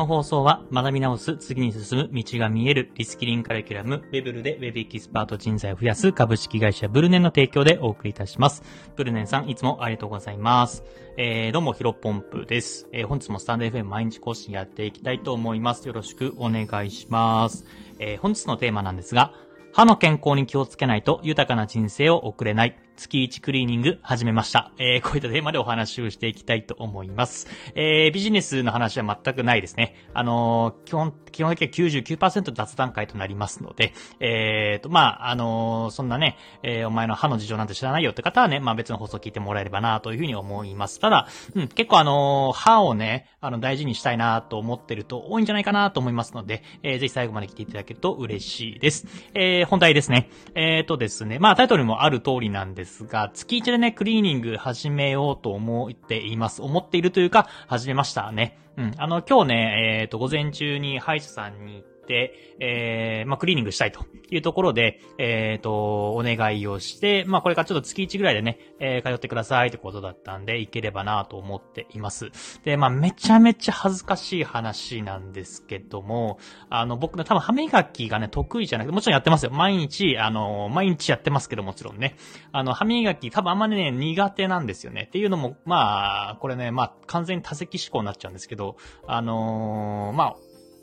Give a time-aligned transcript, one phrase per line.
[0.00, 8.62] この放送は学び直す、次に進む、道が見える、リスキリンカリキュラム、ウェブルでウェブエキスパート人材を増やす株式会社ブルネンの提供でお送りいたします。
[8.96, 10.84] ブルネンさん、いつもありがとうございます。
[11.18, 12.88] えー、どうも、ヒロポンプです。
[12.94, 15.86] えー、本日もスタンド FM 毎日更新やっていきたいと思います。
[15.86, 17.66] よろしくお願いします。
[17.98, 19.34] えー、本日のテーマなんですが、
[19.74, 22.78] 歯の健康に気をつけないと豊かな人生を送れない。
[22.96, 24.72] 月1クリーニング始めました。
[24.78, 27.46] えー、こういったテーマでお話をしていきたいと思います。
[27.74, 29.94] えー、ビジネスの話は全くないですね。
[30.14, 41.00] あのー、基本、基本的には99%雑談会となりますので、えーと、まあ、あのー、そんなね、えー、お前の歯の事情なんて知らないよって方はね、まあ別の放送聞いてもらえればなというふうに思います。
[41.00, 49.06] ただ、うん、結構あのー、歯をね、あの、大事にしたいなと思ってると多いんじゃないかなと思いますので、えー、ぜひ最後まで来ていただけると嬉しいです。
[49.34, 50.28] えー、本題ですね。
[50.54, 56.60] えーとですね、まあタイトルもある通りなんですですが、月1でね、クリーニング始めようと思っています。
[56.60, 58.58] 思っているというか、始めましたね。
[58.76, 58.94] うん。
[58.98, 72.30] あの、今日ね、えっ、ー、と、午前中に歯医者さんに、えー、まあ、クリーニングしたいというところで、えっ、ー、と、お願いをして、まあ、これからちょっと月1ぐらいでね、えー、通ってくださいってことだったんで、行ければなと思っています。
[72.64, 76.38] で、まあ、めちゃめちゃ恥ずかしい話なんですけども、
[76.68, 79.50] あの、僕ね、多分歯磨きがね、得意じゃなくて、もちろんやってますよ。
[79.52, 82.16] 毎日、あの、毎日やってますけど、もちろんね。
[82.52, 85.02] あの、歯磨き多分あんまりね、苦手なんですよね。
[85.02, 90.36] っていうのも、まあ、これね、まあ、完全に多席思考になっちゃうんですけど、あのー、まあ、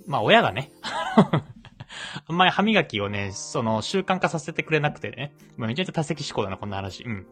[0.08, 0.72] まあ親がね
[2.28, 5.34] あんまり歯磨きをね、その習慣化させてくれなくてね。
[5.56, 7.04] まあめちゃめちゃ多席思考だな、こんな話。
[7.04, 7.28] うん。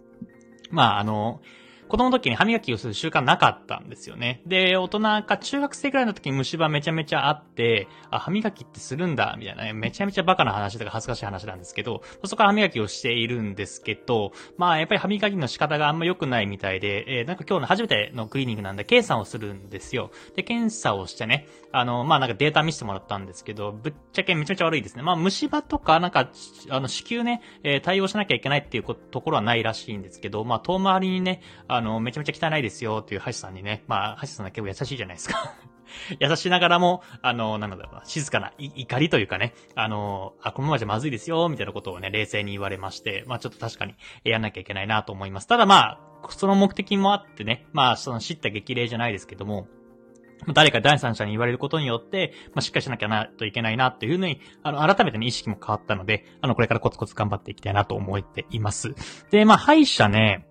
[0.71, 1.41] まああの、
[1.87, 4.41] 子供の時に歯磨きをする習慣なかったんですよね。
[4.45, 20.11] で、大人か中学生くらいの時に虫歯めちゃめちゃあって、あ、歯磨きってするんだ、みたいなね、めちゃめちゃバカな話とか恥ずかしい話なんですけど、そこから歯磨きをしているんですけど、まあやっぱり歯磨きの仕方があんま良くないみたいで、えー、なんか今日の初めてのクリーニングなんで検査をするんですよ。
[20.35, 25.03] で、検査をしてね、あの、まあなんかデータ見せてもらったんですけど、ぶっちゃけめちゃめちゃ悪いですね。
[25.03, 26.29] まあ虫歯とか、なんか、
[26.69, 31.41] あの、子宮ね、えー、対応しなきゃいけないっていうところはないらしいんですけど、まあ遠回りにね、
[31.75, 35.53] あの、めちゃめちゃ汚いですよっていう橋さんにね、まあ、橋さんは結構優しいじゃないですか。
[36.19, 45.47] 優しながらも、あの、なんだろうな、静かな怒りというかね、あの、あ、このままじゃまずいですよ、みたいなことをね、冷静に言われまして、まあちょっと確かにやんなきゃいけないなと思います。
[45.47, 49.67] ただまあ、その目的もあってね、まあその知った激励じゃないですけども、
[50.53, 58.93] 誰か第三者に言われることによって、まあ、しっかりしなきゃなといけないなっていうふうに、あの、改めてね、意識も変わったので、あの、これからコツコツ頑張っていきたいなと思っています。
[59.31, 60.45] で、まあ、歯医者ね、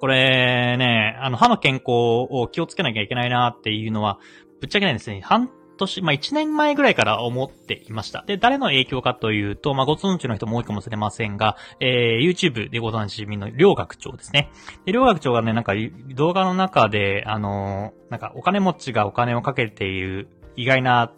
[0.00, 4.18] これね、あの、歯の健康を気をつけなきゃいけないなっていうのは、
[4.60, 5.20] ぶっちゃけないですね。
[5.20, 8.24] 半年、まあ、1年前ぐらいから思っていました。
[8.26, 14.50] で、誰の影響かというと、まあ、ご存知の人も多いかもしれませんが、えー、YouTube でご存知の両学長ですね。
[14.86, 15.74] で、両学長がね、なんか
[16.14, 21.12] 動画の中で、あの、なんかお金持ちがお金をかけている意外な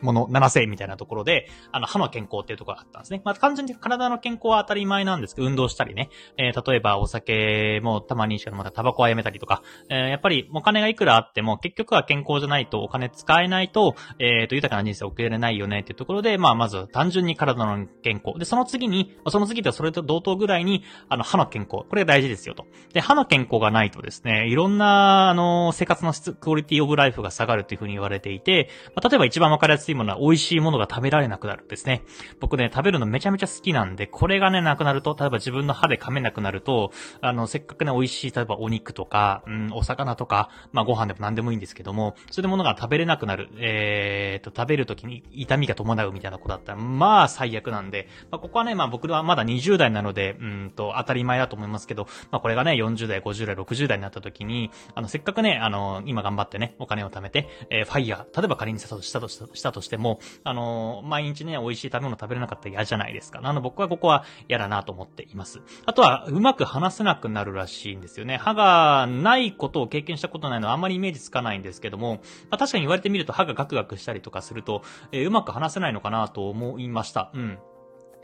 [0.00, 3.22] もの7000みたいなところで、あの、歯の健康っていうところがあったんですね。
[3.24, 18.38] まあ、完全に体の健康は当たり前なんですけど、運動したりね、えー、例えばお酒もたまにしかまたタバコはやめたりとか、えー、やっぱりお金がいくらあっても、結局は健康じゃないとお金使えないと、えっ、ー、と、豊かな人生を送れないよねっていうところで、まあ、まず単純に体の健康。
[18.38, 21.84] で、その次に、その次でそれと同等ぐらいに、あの、歯の健康。
[21.88, 22.66] これが大事ですよと。
[22.92, 32.02] で、歯の健康がないとですね、いろんな、あの、生活の質、クオリティオブライフが下がるっていうふうに言われていて、まあ、例えば一番わかりやすいものは美味しいものが食べられなくなるんですね。
[32.40, 63.40] 僕ね、食べるのめちゃめちゃ好きなんで、これがね、なくなると、例えば自分の歯で噛めなくなると、あの、せっかくね、美味しい、例えばお肉とか、うん、お魚とか、まあご飯でも何でもいいんですけども、そういうものが食べれなくなる、えーと、食べるときに痛みが伴うみたいな子だったら、まあ最悪なんで、まあここはね、まあ僕はまだ20代なので、うんと、当たり前だと思いますけど、まあこれがね、40代、50代、60代になった時に、あの、せっかくね、あの、今頑張ってね、お金を貯めて、えー、ファイヤー、例えば仮にしたとしたとしたとしても、あの、毎日ね、美味しい食べ物食べれなかったら嫌じゃないですか。
[63.40, 65.60] なので僕はここは嫌だなと思っています。
[65.84, 68.38] あとは、うまく話せなくなるらしいんですよね。
[68.38, 72.14] 歯がないことを経験したことないのはあんまりイメージつかないんですけども、
[72.50, 74.82] まあ、確かに言われてみると歯がガクガクしたりとかすると、
[75.12, 77.30] えー、うまく話せないのかなと思いました。
[77.34, 77.58] うん。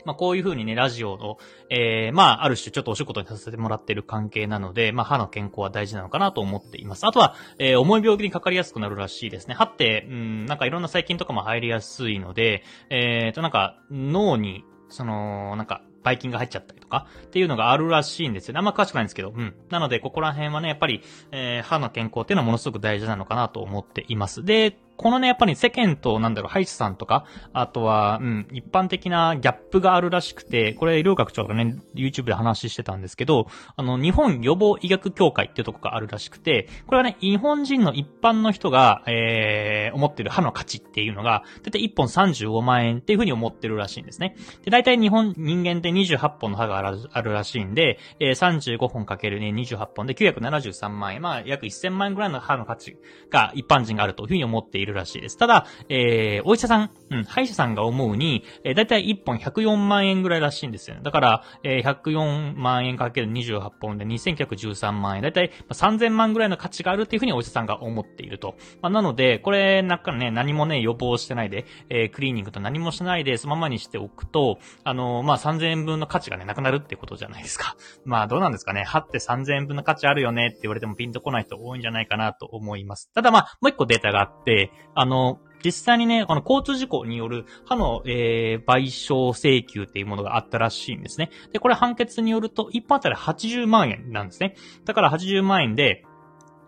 [0.05, 1.37] まあ、こういう風にね、ラジオの、
[1.69, 7.05] えー、まあ、ある種ちょっとお仕事にさせてもらってる関係なので、まあ、歯の健康は大事なのかなと思っています。
[7.05, 9.55] あとは、えー、重い病気にかかりやすくなるらしいですね。
[9.55, 18.59] 歯って、うん、なんかいろんな細菌とかも入りやすいので、えーと、なんか、脳に、その、なんか、ばい菌が入っちゃったりとか、っていうのがあるらしいんですよね。
[18.59, 19.55] あんま詳しくないんですけど、うん。
[19.69, 21.01] なので、ここら辺はね、やっぱり、
[21.31, 24.43] えー、歯の健康っていうのはものすごく大事なのかなと思っています。
[24.43, 44.35] で、このね、やっぱり世間と、なんだろう、歯医者さんとか、あとは、うん、一般的なギャップがあるらしくて、これ、医療学長がね、YouTube で話してたんですけど、あの、日本予防医学協会っていうとこがあるらしくて、これはね、日本人の一般の人が、えー、思ってる歯の価値っていうのが、だいたい1本35万円っていうふうに思ってるらしいんですね。
[44.63, 52.97] で、だいたい日本、人間って28本の歯があるらしいんで、えー、35本かけるね、28本で973万円、まあ、約1000万円ぐらいの歯の価値
[53.29, 55.37] が一般人があるというふうに思っているいるらしいです。
[55.37, 61.01] ただ、えー、お医者さん、うん、歯医者さんが思うに、えー、だいたい1本104万円ぐらいらしいんですよね。
[61.03, 68.55] だから、えー、104万円かける28本で2913万円、だいたい3000万ぐらいの価値があるっていうふうにお医者さんが思っていると。
[68.81, 77.75] まあ、なので、これ、なんかね、何もね、予防してないで、えー、クリーニングと何もしないで、そのままにしておくと、あのー、まあ、3000円分の価値がね、なくなるってことじゃないですか。
[78.05, 78.83] まあ、どうなんですかね。
[78.83, 83.11] 歯って3000円分の価値あるよねって言われてもピンとこない人多いんじゃないかなと思います。
[83.13, 91.29] ただまあ、もう一個データがあって、あの、実際にね、この交通事故による歯の、えー、賠償請求っていうものがあったらしいんですね。
[91.53, 94.55] で、これ判決によると、一般あたり80万円なんですね。
[94.83, 96.03] だから80万円で、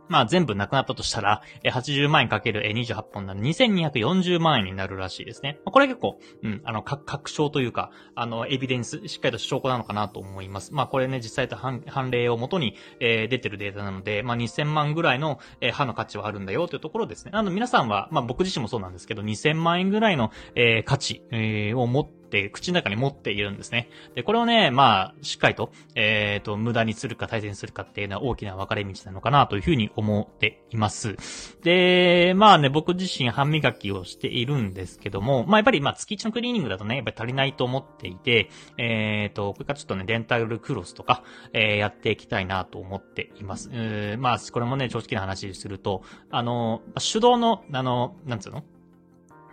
[0.07, 5.59] まあ全部なくなったとしたら、80万円かける28本なので2240万円になるらしいですね。
[5.65, 10.73] これ結構、うん、あの、確証というか、あの、エビデンス、しっかりと証拠なのかなと思います。
[10.73, 17.31] まあこれね、実際と判例をもとに、えー、出てるデータなので、まあ2000万ぐらいの、えー、歯の価値はあるんだよというところですね。
[17.33, 23.89] あの、皆さんは、まあ僕自身もそうなんですけど、2000万円ぐらいの、えー、価値、えー、を持ってって口の中に持っているんですね。
[24.13, 31.15] で、これをね、まあ、しっかりと、えっ、ー、と、無駄にするか大切にするかっていうのは大きな分かれ道なのかなというふうに思っています。
[31.63, 41.23] で、まあね、僕自身歯磨きをしているんですけども、まあやっぱりまあ月1のクリーニングだとね、やっぱり足りないと思っていて、えっ、ー、と、これからちょっとね、デンタルクロスとか、
[41.53, 43.69] えー、やっていきたいなと思っています。
[44.19, 48.63] まあ、これもね、正直な話すると、あの、手動の、あの、なんつうの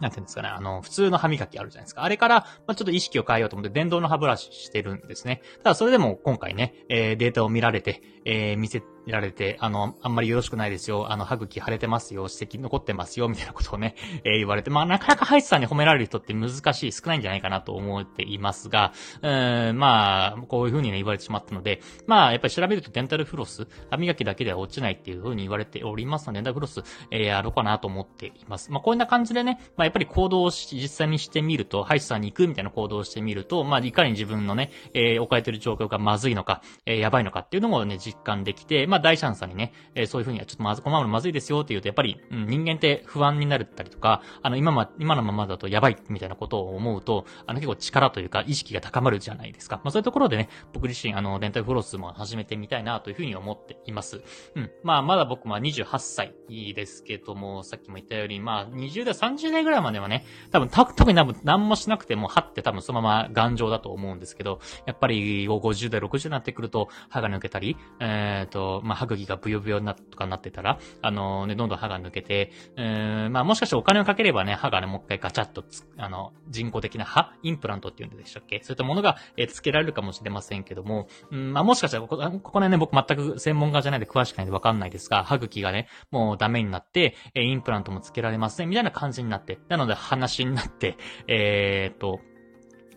[0.02, 2.02] なんていうんですかね、あの、普通の歯磨きあるじゃないですか。
[2.02, 5.40] あれから、まあ、ちょっと意識を変えようと思って電動の歯ブラシしてるんですね。
[5.62, 11.10] ただそれでも今回ね、えー、データを見られて、えー、見せられて、あの、あんまりよろしくないですよ。
[11.10, 12.28] あの、歯茎腫れてますよ。
[12.30, 13.28] 指摘残ってますよ。
[13.28, 28.70] みたいなことをね、 えー、言われて、まあ、なかなか歯医者さんに褒められる人って難しい、少ないんじゃないかなと思っていますが、うーん、まあ、こういう風にね、言われてしまったので、まあ、やっぱり調べるとデンタルフロス、歯磨きだけでは落ちないっていう風に言われておりますので、デンタルフロス、えー、やろうかなと思っています。
[28.70, 49.76] まあ、こんな感じでね、まあ、やっぱり行動を実際にしてみると、歯医者さんに行くみたいな行動をしてみると、まあ、いかに自分のね、えー、置かれてる状況がまずいのか、えー、やばいのかっていうのもね、実感できて、まあ、大チャンスにね、えー、そういうふうにはちょっとまず、このまままずいですよって言うと、やっぱり、うん、人間って不安になるったりとか、あの、今ま、今のままだとやばいみたいなことを思うと、あの、結構力というか意識が高まるじゃないですか。
[49.76, 54.22] まあ、そういうところでね、僕自身、あの、デンタルフロスも始めてみたいなというふうに思っています。
[54.54, 54.70] うん。
[54.82, 56.34] まあ、まだ僕も28歳
[56.74, 78.60] ですけども、さっきも言ったように、まあ、20代、30代ぐらいまではね、多分、た、特に多分、何もしなくても、歯って多分そのまま頑丈だと思うんですけど、やっぱり、50代、60代になってくると、歯が抜けたり、えっ、ー、と、まあ、歯茎がブヨブヨになとかなってたら、あのね、どんどん歯が抜けて、うん、まあもしかしてお金をかければね、歯がね、もう一回ガチャッとつあの、人工的な歯インプラントっていうんでしたっけ？
[78.62, 90.96] そういったものが、えー、付けられるかもしれませんけども、うん、まあもしかしたらここ、ここね、僕全く専門家じゃないで詳しくないんでわかんないですが、歯茎がね、もうダメになって、え、インプラントも付けられません、みたいな感じになって、なので話になって、
[91.28, 92.20] えー、っと、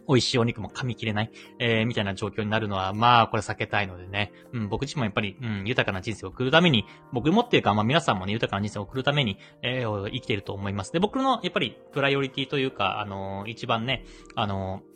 [0.07, 4.31] 美味しいお肉も噛み切れない、えー、みたいな状況になるのは、まあ、これ避けたいのでね。
[4.53, 10.91] うん、僕自身もやっぱり、うん、豊かな人生を送るために、僕もっていうか、まあ皆さんもね、豊かな人生を送るために、えー、生きていると思います。
[10.91, 14.95] で、僕の、やっぱり、プライオリティというか、あのー、一番ね、あのー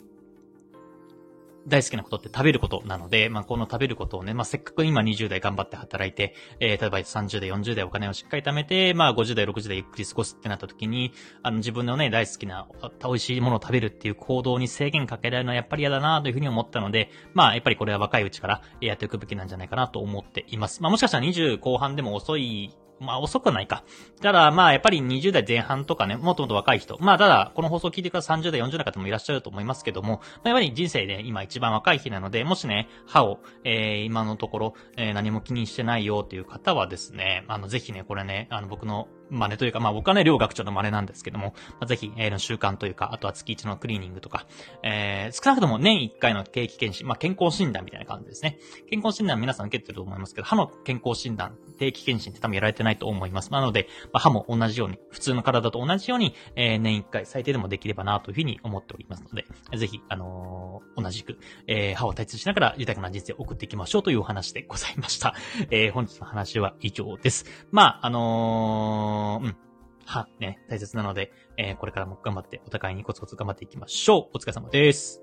[1.69, 12.67] 大好きなことって食べることなので、まあ、この食べることをね、まあ、せっかく今20代頑張って働いて、えー、例えば30代、40代お金をしっかり貯めて、まあ、50代、60代ゆっくり過ごすってなった時に、あの、自分のね、大好きな、
[13.03, 20.81] 美味しいものを食べるっていう行動に制限かけられるのはやっぱり嫌だなというふうに思ったので、まあ、やっぱりこれは若いうちからやっていくべきなんじゃないかなと思っています。
[20.81, 23.83] まあ、もしかしたら20後半でも遅いまあ遅くないか。
[24.21, 26.97] ただまあやっぱり20代前半とかね、もっともっと若い人。
[26.99, 44.45] まあただ、この放送を聞いてくださ30代、40代の方もいらっしゃると思いますけども、まあ、やっぱり人生で今一番若い日なので、もしね、歯を、えー、今のところ、えー、何も気にしてないよっていう方はですね、あの、ぜひね、これね、あの、僕の真似というか、まあ僕はね、両学長の真似なんですけども、まあ、ぜひ、えー、の習慣というか、あとは月1のクリーニングとか、
[44.83, 48.59] えー、少なくとも年1回の定期検診、まあ健康診断みたいな感じですね。
[48.89, 53.51] 健康診断皆さん受けてると思いますけど、歯の健康診断、定期検診って多分やられてないと思います。
[53.51, 59.45] なので、まあ、歯も同じように、普通の体と同じように、えー、年1回最低でもできればなというふうに思っておりますので、
[59.77, 65.33] ぜひ、あのー、同じく、えー、歯を大切にしながら豊かな人生を送っていきましょうというお話でございました。
[65.71, 67.45] えー、本日の話は以上です。
[67.71, 69.57] まあ、あののー、うん。
[70.05, 74.37] は、ね、大切なので、えー、これからも頑張って、お互いにコツコツ頑張っていきましょう。
[74.37, 75.21] お疲れ様です。